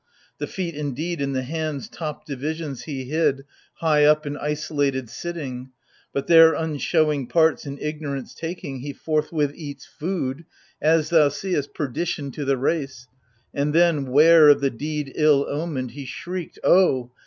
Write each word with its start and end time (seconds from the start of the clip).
The 0.39 0.47
feet 0.47 0.73
indeed 0.73 1.21
and 1.21 1.35
the 1.35 1.43
hands' 1.43 1.87
top 1.87 2.25
divisions 2.25 2.85
He 2.85 3.03
hid, 3.05 3.45
high 3.75 4.03
up 4.03 4.25
and 4.25 4.35
isolated 4.35 5.11
sitting: 5.11 5.69
But, 6.11 6.25
their 6.25 6.53
unshowing 6.53 7.27
parts 7.29 7.67
in 7.67 7.77
ignorance 7.77 8.33
taking, 8.33 8.79
He 8.79 8.93
forthwith 8.93 9.51
eats 9.53 9.85
food— 9.85 10.45
as 10.97 11.11
thou 11.11 11.29
seest— 11.29 11.75
perdition 11.75 12.31
To 12.31 12.45
the 12.45 12.57
race: 12.57 13.05
and 13.53 13.75
then, 13.75 14.07
'ware 14.07 14.49
of 14.49 14.59
the 14.59 14.71
deed 14.71 15.11
ill 15.13 15.45
omened, 15.47 15.91
He 15.91 16.05
shrieked 16.05 16.57
O 16.63 17.11